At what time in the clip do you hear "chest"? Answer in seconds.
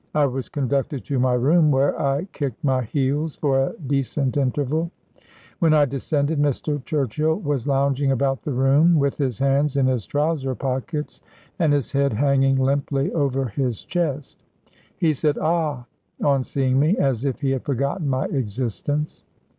13.83-14.43